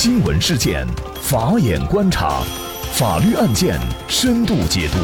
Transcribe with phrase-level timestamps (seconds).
[0.00, 0.86] 新闻事件，
[1.20, 2.40] 法眼观察，
[2.92, 3.76] 法律案件
[4.06, 4.98] 深度解读，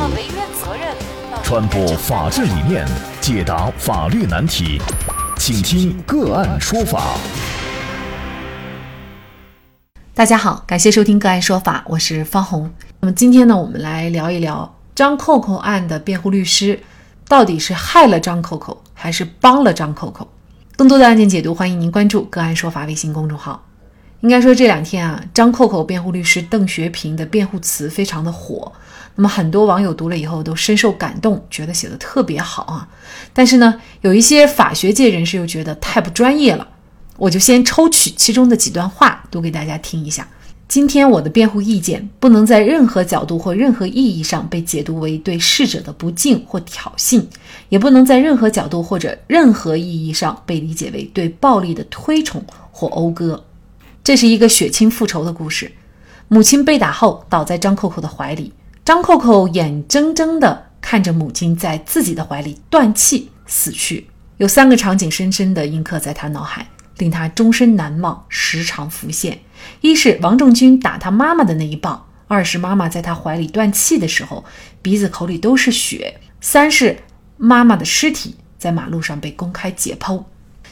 [1.42, 2.86] 传播法治理念，
[3.20, 4.80] 解答法律难题，
[5.36, 7.16] 请听个案说法。
[10.14, 12.70] 大家好，感谢收听个案说法，我是方红。
[13.00, 16.78] 那么今天呢，我们来聊一聊张扣扣案的辩护律师
[17.26, 20.28] 到底是害了张扣扣，还是帮了张扣扣？
[20.76, 23.60] 更多的案件解读，欢迎您关注个案说法微信公众号。
[24.24, 28.72] 应该说这两天啊，张扣扣辩护律师邓学平的辩护词非常的火，
[29.16, 32.88] 那么很多网友读了以后都深受感动，觉得写的特别好啊。
[33.34, 36.66] 但是呢，有一些法学界人士又觉得太不专业了。
[37.18, 40.26] 我就先抽取其中的几段话读给大家听一下。
[40.66, 47.22] 今天我的辩护意见不能在任何角度或任何意义上被解读为对逝者的不敬或挑衅，
[47.68, 53.44] 也不能在任何角度或者任何意义上被理解为对暴力的推崇或讴歌。
[54.04, 55.72] 这是一个血亲复仇的故事。
[56.28, 58.52] 母亲被打后倒在张扣扣的怀里，
[58.84, 64.06] 张扣扣眼睁睁地看着母亲在自己的怀里断气死去。
[64.36, 66.68] 有三个场景深深地印刻在他脑海，
[66.98, 69.38] 令他终身难忘，时常浮现：
[69.80, 74.44] 一是王仲军打他妈妈的那一棒；二是妈妈在他怀里断气的时候，
[74.82, 76.98] 鼻子口里都是血；三是
[77.38, 80.22] 妈妈的尸体在马路上被公开解剖。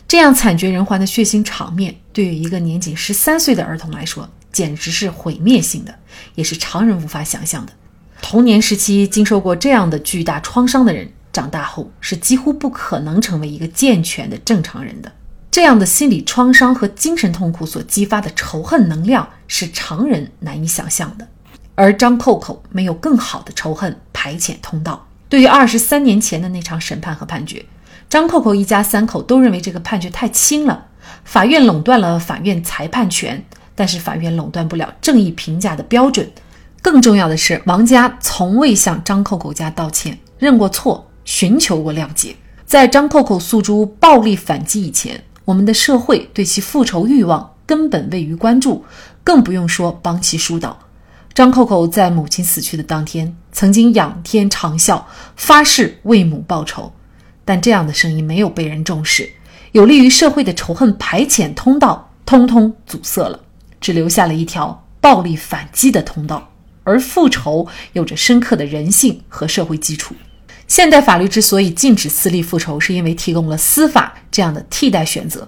[0.07, 5.95] 这样惨绝人寰的血腥场面，对于一个年仅十三岁的儿童来说，简直是毁灭性的，
[6.35, 7.73] 也是常人无法想象的。
[8.21, 15.11] 童年时期经受过这样的巨大创伤的人，长大后是几乎不可能成为一个健全的正常人的。
[15.51, 21.27] 这样的心理创伤和精神痛苦所激发的仇恨能量，是常人难以想象的。
[21.75, 25.09] 而张扣扣没有更好的仇恨排遣通道。
[25.29, 27.65] 对于二十三年前的那场审判和判决。
[28.13, 30.85] 张扣扣一家三口都认为这个判决太轻了，
[31.25, 33.43] 法院垄断了法院裁判权，
[33.75, 36.31] 但是法院垄断不了正义评价的标准。
[36.83, 42.37] 更重要的是，王家从未向张扣扣家道歉、认过错、寻求过谅解。
[42.67, 48.85] 在张扣扣诉诸暴力反击以前，我们的社会对其复仇欲望根本未予关注，
[49.25, 50.79] 更不用说帮其疏导。
[51.33, 55.03] 张扣扣在母亲死去的当天，曾经仰天长啸，
[55.35, 56.93] 发誓为母报仇。
[57.45, 59.31] 但这样的声音没有被人重视，
[59.73, 63.41] 有利于社会的仇恨排遣通道通通阻塞了，
[63.81, 66.49] 只留下了一条暴力反击的通道。
[66.85, 70.15] 而复仇有着深刻的人性和社会基础。
[70.67, 75.47] 现代法律之所以禁止私利复仇，是因为提供了司法这样的替代选择。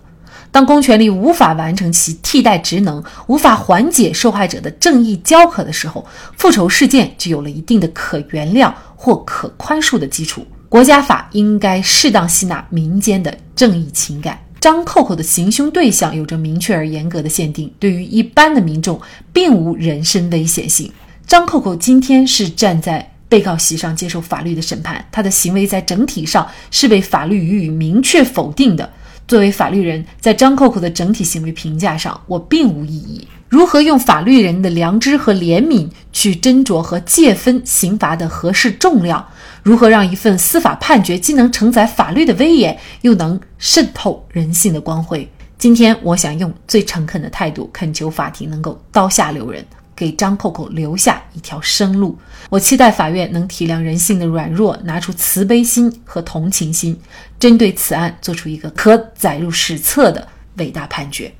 [0.51, 6.07] 当公权力无法完成其替代职能，无法缓解受害者的正义焦渴的时候，
[6.37, 10.47] 复仇事件就有了一定的可原谅或可宽恕的基础。
[10.75, 14.37] 国家法应该适当吸纳民间的正义情感。
[14.59, 19.01] 张扣扣的行凶对象有着明确而严格的限定，对于一般的民众
[19.33, 20.91] 并无人身危险性。
[21.29, 28.93] 张扣扣今天是站在被告席上接受法律的审判，他的行为在整体上是被法律予以明确否定的。
[29.29, 33.29] 作为法律人，在张扣扣的整体行为评价上，我并无异议。
[33.55, 39.25] 如何用法律人的良知和怜悯去斟酌和界分刑罚的合适重量？
[39.63, 45.31] 如何让一份司法判决既能承载法律的威严，又能渗透人性的光辉？
[45.57, 52.19] 今天，我想用最诚恳的态度恳求法庭能够刀下留人，给张扣扣留下一条生路。
[52.51, 56.99] 我期待法院能体谅人性的软弱，拿出慈悲心和同情心，
[57.39, 60.27] 针对此案做出一个可载入史册的
[60.57, 61.33] 伟大判决。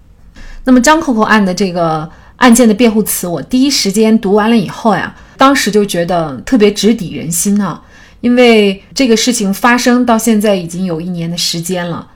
[0.65, 7.81] 那么，张扣扣案的这个案件的辩护词，我第一时间读完了以后呀，当时就觉得特别直抵人心啊。
[8.21, 12.09] 因为这个事情发生到现在已经有一年的时间了，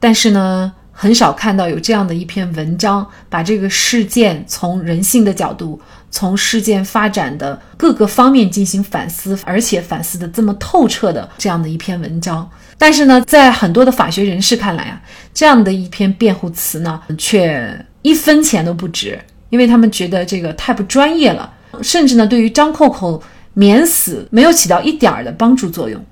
[0.00, 5.80] 但是呢，很少看到有这样的一篇文章，把这个事件从人性的角度，
[6.10, 12.50] 从事件发展的各个方面进行反思，而且反思的这么透彻的这样的一篇文章。
[12.76, 15.00] 但是呢，在很多的法学人士看来啊，
[15.32, 19.18] 这样的一篇辩护词呢，却一分钱都不值，
[19.50, 21.52] 因为他们觉得这个太不专业了，
[21.82, 23.22] 甚至呢，对于张扣扣。
[23.54, 26.02] 免死没有起到一点儿的帮助作用。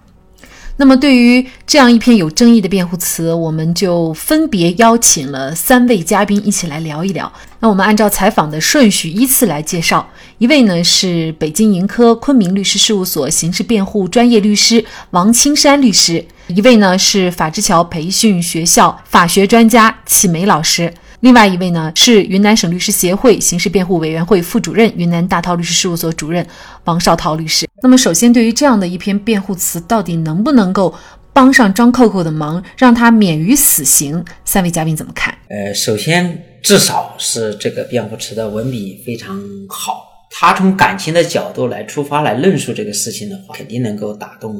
[0.76, 7.32] 那么，对于这样一篇有争议的辩护词，我们就分别邀请了三位嘉宾一起来聊一聊。
[7.60, 10.06] 那我们按照采访的顺序依次来介绍。
[10.36, 20.92] 一位呢是北京盈科昆明律师事务所刑事辩护专业律师王青山律师；一位呢是法之桥培训学校法学专家启梅老师。
[21.20, 26.46] 另外一位呢是云南省律师协会刑事辩护委员会副主任、云南大韬律师事务所主任
[26.84, 27.68] 王绍涛律师。
[27.82, 30.94] 那么，首先对于这样的一篇辩护词，到底能不能够
[31.32, 34.24] 帮上张扣扣的忙，让他免于死刑？
[34.46, 35.34] 三位嘉宾怎么看？
[35.48, 39.38] 呃，首先至少是这个辩护词的文笔非常
[39.68, 40.06] 好。
[40.30, 44.56] 他从感情的角度来出发来论述这个事情的话，肯定能够打动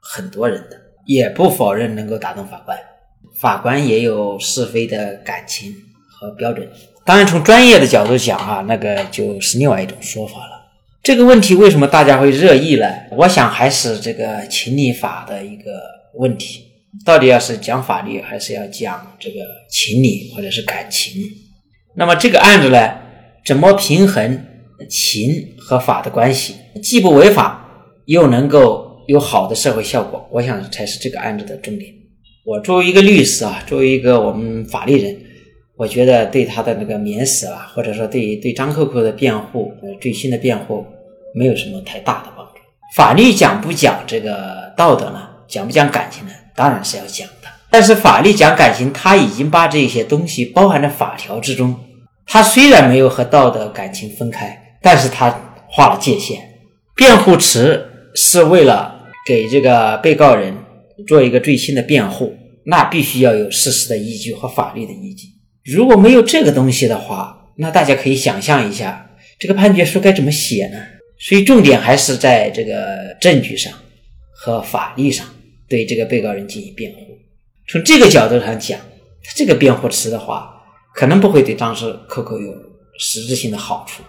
[0.00, 0.76] 很多人的，
[1.06, 2.76] 也不否认能够打动法官。
[3.40, 5.72] 法官也有是非的感情
[6.08, 6.68] 和标准。
[7.04, 10.58] 当然，从专业的角度讲啊，那个就是另外一种说法了。
[11.02, 12.86] 这个问题为什么大家会热议呢？
[13.12, 15.80] 我想还是这个情理法的一个
[16.14, 16.64] 问题。
[17.04, 19.36] 到底要是讲法律，还是要讲这个
[19.70, 21.22] 情理或者是感情？
[21.94, 22.94] 那么这个案子呢，
[23.46, 24.44] 怎么平衡
[24.90, 27.64] 情和法的关系，既不违法，
[28.06, 30.28] 又能够有好的社会效果？
[30.32, 31.92] 我想才是这个案子的重点。
[32.48, 35.14] 我作为一个律师啊，作为一个我们法律人，
[35.76, 40.82] 我觉得对他的那个免死啊，或者说对对张扣扣的辩护，呃，最新的辩护，
[41.34, 42.52] 没有什么太大的帮助。
[42.96, 45.28] 法律讲不讲这个道德呢？
[45.46, 46.32] 讲不讲感情呢？
[46.56, 51.78] 当然是要讲的，但是法律讲感情，它已经把这些东西包含在法条之中。
[52.26, 55.28] 它虽然没有和道德感情分开，但是它
[55.68, 56.40] 划了界限。
[56.96, 60.54] 辩护词是为了给这个被告人
[61.06, 62.34] 做一个最新的辩护，
[62.64, 65.26] 那必须要有事实的依据和法律的依据。
[65.64, 70.78] 如果没有这个东西的话，那大家可以想象一下，这个判决书该怎么写呢？
[71.18, 73.72] 所以重点还是在这个证据上
[74.32, 75.26] 和法律上。
[75.68, 76.98] 对这个被告人进行辩护，
[77.70, 78.80] 从这个角度上讲，
[79.22, 80.50] 他这个辩护词的话，
[80.94, 82.54] 可能不会对当事 Coco 有
[82.98, 84.02] 实质性的好处。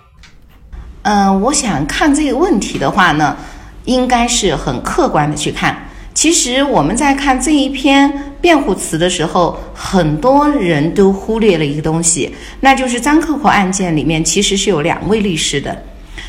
[1.01, 3.35] 嗯，我想看这个问题的话呢，
[3.83, 5.88] 应该是很客观的去看。
[6.13, 8.11] 其实我们在看这一篇
[8.41, 12.29] 辩护词的时候，很多人都忽略了一个东西，
[12.59, 15.83] 那就是张克克案件里面其实是有两位律师的。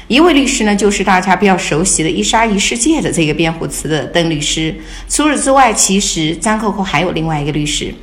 [0.07, 4.75] 一位律师呢，就是大家比较熟悉的“一沙一世界”的这个辩护词的邓律师。
[5.09, 7.95] 除此之外，其实张扣扣还有另外一个律师。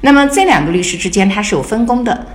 [0.00, 2.26] 那么这两个律师之间，他是有分工的。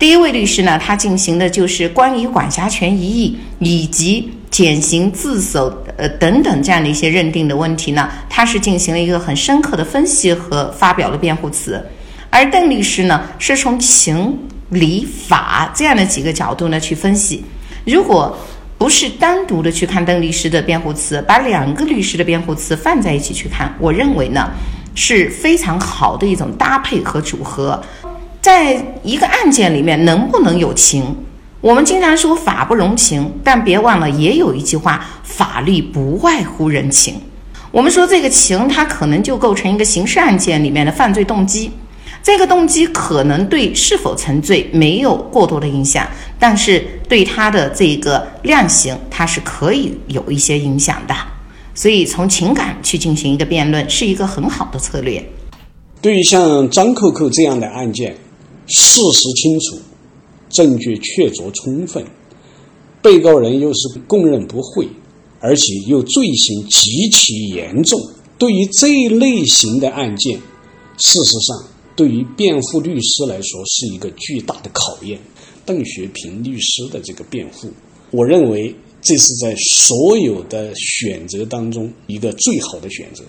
[0.00, 11.84] 第一位律师呢，他进行的就是关于管辖权异议以及减刑自首呃等等这样的一些认定的问题呢，他是进行了一个很深刻的分析和发表了辩护词。
[12.30, 14.38] 而邓律师呢，是从情
[14.70, 17.44] 理法这样的几个角度呢去分析。
[17.84, 18.36] 如果
[18.78, 24.50] 不是单独的去看邓律师的辩护词，把两个律师的辩护词放在一起去看，我认为呢
[24.94, 27.80] 是非常好的一种搭配和组合。
[28.40, 31.16] 在一个案件里面，能不能有情？
[31.62, 37.14] 我们经常说法不容情，但别忘了也有一句话：法律不外乎人情。
[37.70, 41.70] 我们说这个情，它可能就构成一个刑事案件里面的犯罪动机。
[42.20, 46.04] 这个动机可能对是否成罪没有过多的影响，
[46.36, 51.14] 但是对他的这个量刑，它是可以有一些影响的。
[51.76, 55.24] 所以从情感去进行一个辩论，是一个很好的策略。
[56.00, 58.16] 对于像张扣扣这样的案件，
[58.66, 59.80] 事实清楚，
[60.52, 62.04] 证据确凿充分，
[63.02, 64.86] 被告人又是供认不讳，
[65.40, 67.98] 而且又罪行极其严重，
[68.38, 70.38] 对于这一类型的案件，
[70.96, 71.68] 事实上。
[71.94, 75.20] 对于辩护律师来说，是一个巨大的考验。
[75.66, 77.68] 邓学平律师的这个辩护，
[78.10, 83.22] 我认为这是在所有的选择当中一个最好的选择。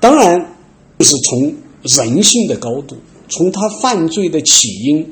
[0.00, 0.56] 当然，
[1.00, 1.52] 就是从
[1.82, 2.96] 人性的高度，
[3.28, 5.04] 从他犯罪的起因、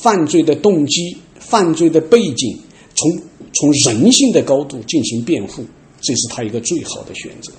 [0.00, 2.58] 犯罪的动机、犯罪的背景，
[2.94, 5.64] 从从人性的高度进行辩护，
[6.00, 7.52] 这是他一个最好的选择。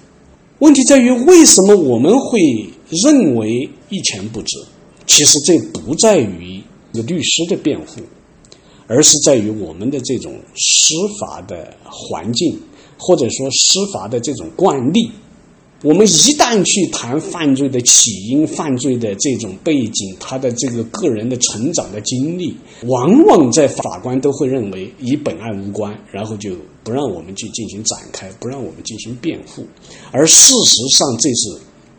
[0.60, 2.40] 问题在于，为什么我们会
[3.04, 4.58] 认为一钱不值？
[5.06, 6.62] 其实这不在于
[6.94, 8.02] 这律师的辩护，
[8.88, 12.60] 而是在于我们的这种司法的环境，
[12.98, 15.12] 或者说司法的这种惯例。
[15.84, 22.56] 我们一旦去谈犯罪的起因、犯罪的这种背景，他的这个个人的成长的经历，
[22.88, 29.64] 往往在法官都会认为与本案无关，然后就不让我们去进行展开，不让我们进行辩护。
[30.12, 31.50] 而事实上，这是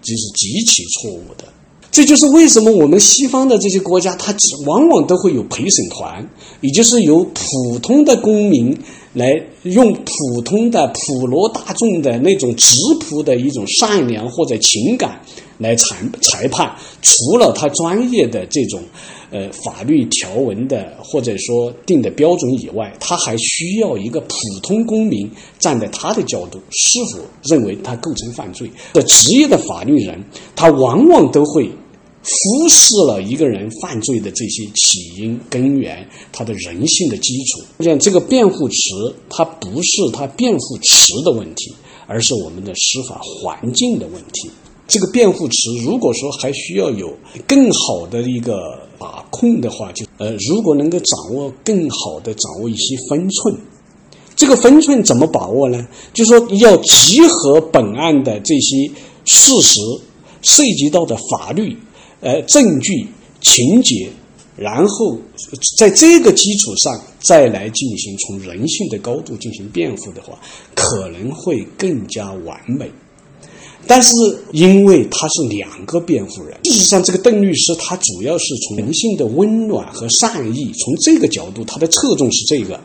[0.03, 1.45] 这是极其错误的。
[1.91, 4.35] 这就是为什么我们西方的这些国家，它
[4.67, 6.29] 往往都会有陪审团，
[6.61, 8.77] 也就是由普通的公民
[9.19, 15.21] 来用普通的普罗大众的那种质朴的一种善良或者情感
[15.59, 16.73] 来裁裁判。
[17.03, 18.81] 除了他专业的这种
[19.33, 28.71] 呃法律条文的或者说定的标准以外，他还需要一个普通公民站在他的角度，是否认为他构成犯罪？
[28.93, 30.23] 的职业的法律人，
[30.55, 31.69] 他往往都会。
[32.23, 37.63] 忽视了一个人犯罪的这些起因根源，他的人性的基础。
[37.83, 41.73] 像这个辩护词，它不是他辩护词的问题，
[42.07, 44.51] 而是我们的司法环境的问题。
[44.87, 47.15] 这个辩护词如果说还需要有
[47.47, 48.57] 更好的一个
[48.99, 53.55] 把控的话，就呃，如果能够掌握更好的掌握一些分寸，
[54.35, 55.87] 这个分寸怎么把握呢？
[56.15, 58.91] 就是说要集合本案的这些
[59.27, 59.81] 事实，
[60.41, 61.77] 涉及到的法律、
[62.21, 63.07] 呃证据、
[63.41, 64.09] 情节，
[64.57, 65.19] 然后
[65.77, 70.39] 在这个基础上再来进行从人性的高度进行辩护的话，
[70.75, 72.91] 可能会更加完美。
[73.87, 74.15] 但是，
[74.53, 82.79] 因为他是两个辩护人，事实上，这个邓律师他主要是从人性的温暖和善意，从这个角度，他的侧重是这个，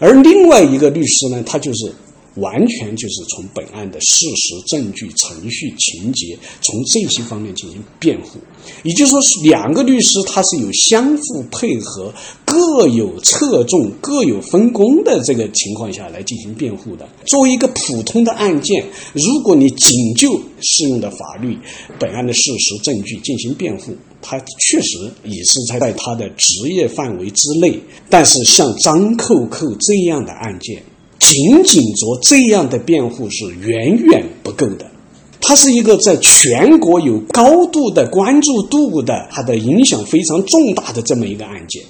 [0.00, 1.92] 而另外一个律师呢，他就是。
[2.36, 8.38] 完全就是从本案的事实、证据、程序、情节，从这些方面进行辩护。
[8.82, 12.12] 也就是说，是两个律师他是有相互配合、
[12.44, 17.08] 各有侧重、各有分工的这个情况下来进行辩护的。
[17.26, 21.58] 作为一个普通的案件，如果你仅就适用的法律、
[21.98, 27.80] 本案的事实、证据进行辩护，他确实也是在在他的职业范围之内。
[28.08, 30.82] 但是像张扣扣这样的案件，
[31.20, 34.90] 仅仅做这样的辩护是远远不够的，
[35.40, 41.82] 它是一个在全国有高度的关注度的，它的影响非常重大的这么一个案件，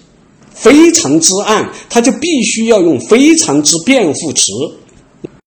[0.52, 4.52] 非常之案，它就必须要用非常之辩护词。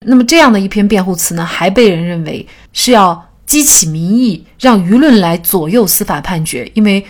[0.06, 7.06] 那么这样的一篇辩护词呢，还被人认为是要激起民意，让舆论来左右司法判决，因为。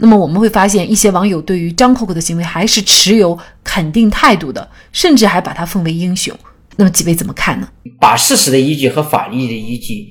[0.00, 6.32] 那么我们会发现，一些网友对于张扣扣的行为还是持有肯定态度的，甚至还把他奉为英雄。
[6.76, 7.68] 那么几位怎么看呢？
[8.00, 10.06] 把事实的依据和法律的依据，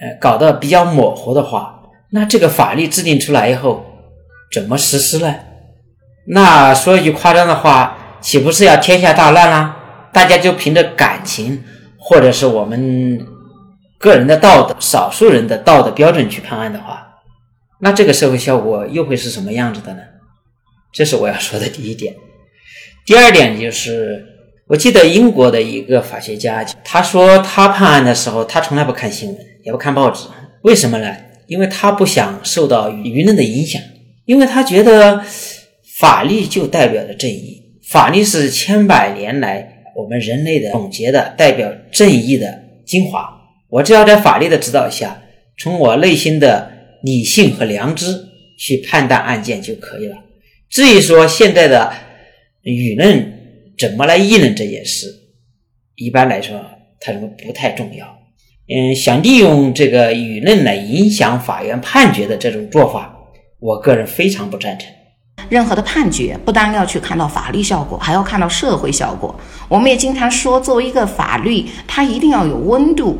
[0.00, 3.84] 呃，搞得比较模糊的话，那这个法律制定出来以后，
[4.52, 5.34] 怎么实施呢？
[6.28, 9.76] 那说一句夸张的话，岂不是要天下大乱啦？
[10.12, 11.64] 大家就凭着感情，
[11.98, 13.26] 或者是我们
[13.98, 17.07] 个人的道德、少数人的道德标准去判案的话。
[17.80, 20.00] 那这个社会效果又会是什么样子的呢？
[20.92, 22.14] 这是我要说的第一点。
[23.06, 24.24] 第二点就是，
[24.66, 30.26] 我记得英国的一个法学家，他说他判案的时候，他从来不看新闻，也不看报纸。
[30.62, 31.14] 为什么呢？
[31.46, 33.80] 因为他不想受到舆论的影响，
[34.24, 35.22] 因为他觉得
[35.98, 43.28] 法律就代表着正义，法律是千百年来我们人类的总结的代表正义的精华。
[43.68, 45.22] 我只要在法律的指导下，
[45.58, 46.77] 从我内心的。
[47.02, 48.06] 理性和良知
[48.58, 50.16] 去判断案件就可以了。
[50.68, 51.92] 至于说现在的
[52.62, 53.32] 舆论
[53.78, 55.06] 怎么来议论这件事，
[55.94, 56.60] 一般来说，
[57.00, 58.06] 他认为不太重要。
[58.68, 63.16] 嗯，想利用这个舆论来影响法院判决的这种做法，
[63.60, 64.90] 我个人非常不赞成。
[65.48, 69.34] 任何的判决不单要去看到法律效果，还要看到社会效果。
[69.68, 73.16] 我们也经常说，作为一个法律，它一定要有温度。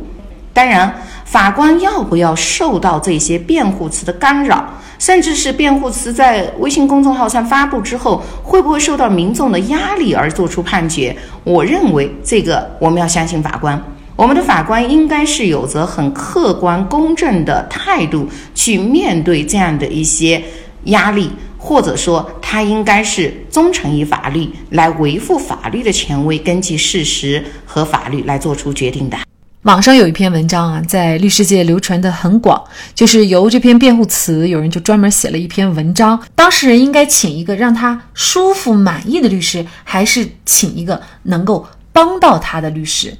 [0.59, 11.15] 当然，法官要不要受到这些辩护词的干扰，甚至是辩护词在微信公众号上发布之后，会不会受到民众的压力而做出判决？
[11.45, 13.81] 我认为这个我们要相信法官。
[14.17, 20.43] 我们的法官应该是有着很客观公正的态度去面对这样的一些
[20.83, 29.17] 压力，或者说他应该是忠诚于法律，来维护法律的权威，根据事实和法律来做出决定的。
[29.63, 32.63] 网上有一篇文章啊，在律师界流传的很广，
[32.95, 36.17] 就是由这篇辩护词，有人就专门写了一篇文章。
[36.33, 43.13] 当事人应该请一个让他舒服满意的律师，还是请一个能够帮到他的律师？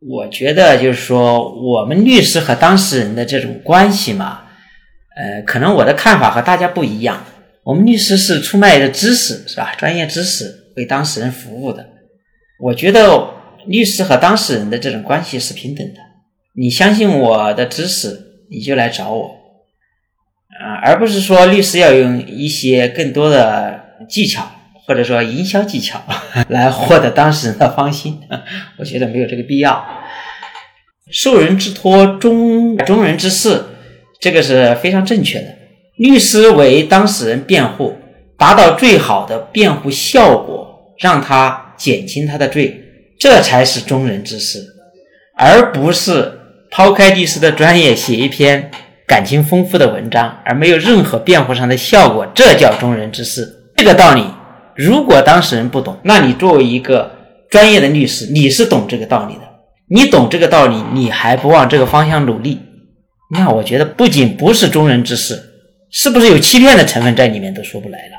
[0.00, 4.40] 我觉得就是说，我们律师和当事人的这种关系嘛，
[5.14, 7.22] 呃，可能我的看法和大家不一样。
[7.64, 9.74] 我们律师是出卖的知识，是吧？
[9.76, 11.84] 专业知识为当事人服务的。
[12.58, 13.41] 我觉得。
[13.66, 16.00] 律师和当事人的这种关系是平等的，
[16.54, 18.18] 你相信我的知识，
[18.50, 19.24] 你就来找我，
[20.60, 24.50] 啊，而不是说律师要用一些更多的技巧，
[24.86, 26.02] 或者说营销技巧
[26.48, 28.20] 来获得当事人的芳心，
[28.78, 29.84] 我觉得没有这个必要。
[31.10, 33.64] 受人之托，忠忠人之事，
[34.20, 35.48] 这个是非常正确的。
[35.96, 37.94] 律师为当事人辩护，
[38.38, 42.81] 达到最好的辩护效果，让他减轻他的罪。
[43.22, 44.66] 这才是忠人之事，
[45.36, 46.40] 而不是
[46.72, 48.68] 抛开律师的专业写一篇
[49.06, 52.26] 感情丰富的文章，而没有任何辩护上的效果。
[52.34, 53.48] 这叫忠人之事。
[53.76, 54.24] 这个道理，
[54.74, 57.12] 如果当事人不懂，那你作为一个
[57.48, 59.42] 专业的律师，你是懂这个道理的。
[59.86, 62.58] 你懂这个道理，你还不往这个方向努力，
[63.30, 65.40] 那我觉得不仅不是忠人之事，
[65.92, 68.14] 是不是有欺骗的成分在里面都说不来了。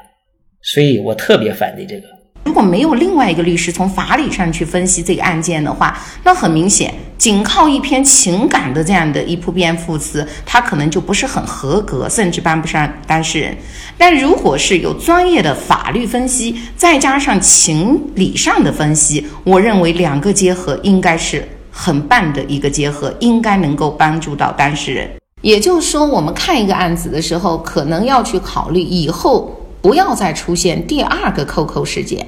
[0.61, 2.07] 所以我特别反对这个。
[2.43, 13.57] 如果没有另外一个律师从法理上去分析这个案件的话，那很明显，仅靠一篇情感的这样的一部辩护词，它可能就不是很合格，甚至帮不上当事人。
[13.97, 25.09] 但如果是有专业的法律分析，再加上情理上的分析，我认为两个结合应该是很棒的一个结合，应该能够帮助到当事人。
[25.41, 29.59] 也就是说，我们看一个案子的时候，可能要去考虑以后。
[29.83, 32.25] 不要再出现第二个扣扣事件，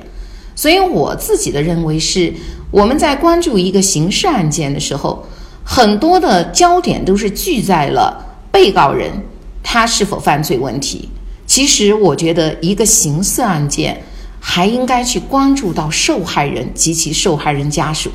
[0.55, 2.33] 所以我自己的认为是，
[2.69, 5.25] 我们在关注一个刑事案件的时候，
[5.63, 8.21] 很多的焦点都是聚在了
[8.51, 9.09] 被告人
[9.63, 11.07] 他是否犯罪问题。
[11.45, 14.03] 其实我觉得一个刑事案件
[14.41, 18.12] 还应该去关注到受害人及其受害人家属。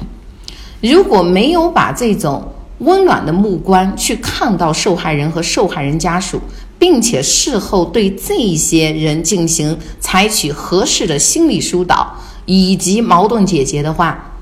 [0.83, 2.47] 如果没有把这种
[2.81, 6.39] 温暖的目光去看到受害人和受害人家属。
[6.81, 14.33] 并且事后对这些人进行采取合适的心理疏导以及矛盾解决的话，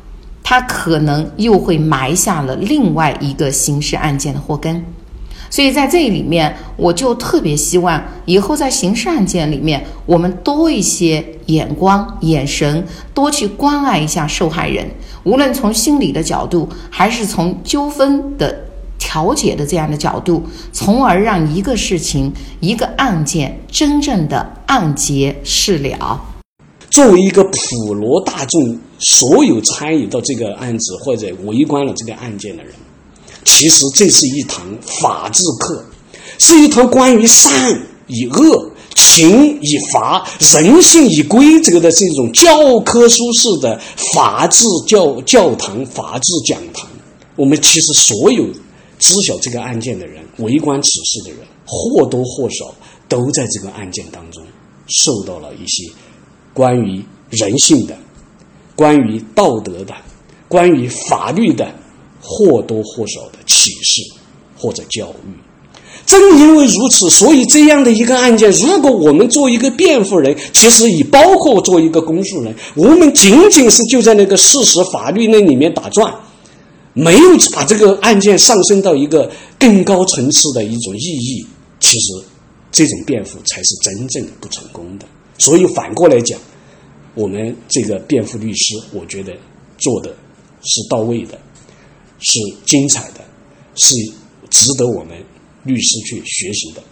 [0.43, 4.83] 他可能又会埋下了另外一个刑事案件的祸根。
[5.51, 14.89] 所以在这里面，我就特别希望以后在刑事案件里面，我们多一些眼光、眼神，多去关爱一下受害人，
[15.25, 18.68] 无论从心理的角度，还是从纠纷的。
[19.09, 26.21] 调解的这样的角度，从而让一个事情、一个案件真正的案结事了。
[26.91, 32.71] 作为一个普罗大众，所有参与到这个案子或者围观了这个案件的人，
[33.47, 34.63] 其实这是一堂
[35.01, 35.83] 法治课，
[36.39, 43.81] 是一堂关于善与恶、情与法、人性与规则的这种教科书式的
[44.13, 46.87] 法治教教堂、法治讲堂。
[47.37, 48.45] 我们其实所有。
[48.99, 52.75] 知晓这个案件的人，围观此事的人，或多或少
[53.09, 54.45] 都在这个案件当中
[54.89, 55.91] 受到了一些
[56.53, 57.97] 关于人性的、
[58.75, 59.95] 关于道德的、
[60.49, 61.73] 关于法律的
[62.21, 64.03] 或多或少的启示
[64.57, 65.39] 或者教育。
[66.05, 76.15] 正因为如此，所以这样的一个案件，如果我们做一个辩护人，其实也包括做一个公诉人，我们仅仅是就在那个事实、法律那里面打转。
[76.99, 77.21] 没有
[77.55, 81.47] 把这个案件上升到一个更高层次的一种意义，
[81.79, 82.13] 其实
[82.73, 85.07] 这种辩护才是真正不成功的。
[85.39, 86.37] 所以反过来讲，
[87.15, 89.33] 我们这个辩护律师，我觉得
[89.79, 90.13] 做的
[90.65, 91.39] 是到位的，
[92.19, 93.21] 是精彩的，
[93.77, 93.95] 是
[94.51, 95.17] 值得我们
[95.63, 96.83] 律师去学习的。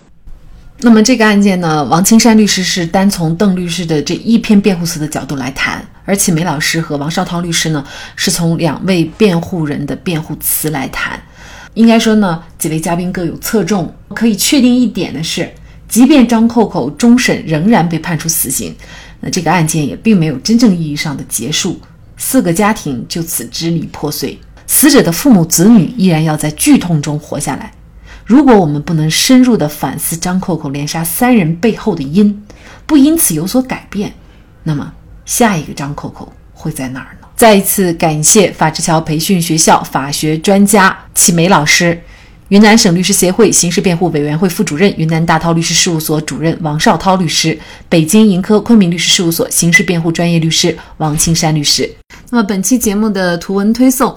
[0.78, 11.20] 那么这个案件呢，王青山律师是单从邓律师的这一篇辩护词的角度来谈，而启梅老师和王绍涛律师呢，是从两位辩护人的辩护词来谈。
[11.74, 13.94] 应该说呢，几位嘉宾各有侧重。
[14.14, 15.52] 可以确定一点的是，
[15.88, 18.74] 即便张扣扣终审仍然被判处死刑，
[19.20, 21.78] 那这个案件也并没有真正意义上的结束，
[22.16, 27.70] 四个家庭就此支离破碎，死者的父母子女依然要在剧痛中活下来。
[28.24, 32.42] 如果我们不能深入的反思张扣扣连杀三人背后的因，
[32.86, 34.14] 不因此有所改变，
[34.62, 34.92] 那么
[35.26, 37.26] 下一个张扣扣会在哪儿呢？
[37.36, 42.00] 再一次感谢法治桥培训学校法学专家启梅老师，
[42.48, 47.58] 云南省律师协会刑事辩护委员会副主任、云南大韬律师事务所主任王绍涛律师，
[47.88, 51.90] 北京盈科昆明律师事务所刑事辩护专业律师王青山律师。
[52.30, 54.16] 那么本期节目的图文推送。